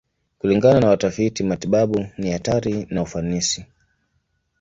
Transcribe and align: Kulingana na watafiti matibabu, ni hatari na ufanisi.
Kulingana 0.39 0.79
na 0.79 0.87
watafiti 0.89 1.43
matibabu, 1.43 2.05
ni 2.17 2.31
hatari 2.31 2.87
na 2.89 3.01
ufanisi. 3.01 3.65